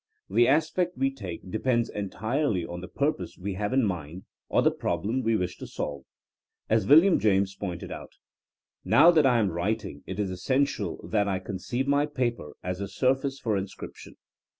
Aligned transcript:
The 0.31 0.47
aspect 0.47 0.97
we 0.97 1.13
take 1.13 1.51
depends 1.51 1.87
entirely 1.87 2.65
on 2.65 2.81
the 2.81 2.87
purpose 2.87 3.37
we 3.37 3.53
have 3.53 3.71
in 3.71 3.85
mind 3.85 4.23
or 4.49 4.63
the 4.63 4.71
problem 4.71 5.21
we 5.21 5.35
wish 5.35 5.59
to 5.59 5.67
solve. 5.67 6.05
As 6.67 6.87
William 6.87 7.19
James 7.19 7.53
pointed 7.53 7.91
out: 7.91 8.13
*^Now 8.83 9.13
that 9.13 9.27
I 9.27 9.37
am 9.37 9.51
writing 9.51 10.01
it 10.07 10.19
is 10.19 10.31
essential 10.31 11.07
that 11.07 11.27
I 11.27 11.37
conceive 11.37 11.87
my 11.87 12.07
paper 12.07 12.53
as 12.63 12.81
a 12.81 12.87
surface 12.87 13.37
for 13.37 13.55
inscrip 13.55 13.95
tion. 13.95 14.15